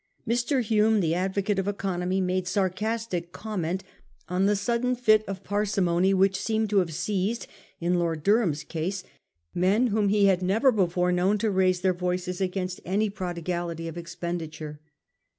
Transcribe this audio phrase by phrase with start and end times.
[0.27, 0.63] Mr.
[0.63, 3.83] Hume, the advocate of economy, made sarcastic comment
[4.27, 7.45] on the sudden fit of parsimony which seemed to have seized,
[7.79, 9.03] in Lord Durham's case,
[9.53, 13.95] men whom he had never before known to raise their voices against any prodigality of
[13.95, 14.81] expenditure.